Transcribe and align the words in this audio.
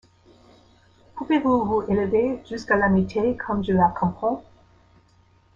Pouvez-vous 1.13 1.63
vous 1.63 1.83
élever 1.83 2.41
jusqu’à 2.49 2.75
l’amitié 2.75 3.37
comme 3.37 3.63
je 3.63 3.71
la 3.73 3.89
comprends? 3.89 4.43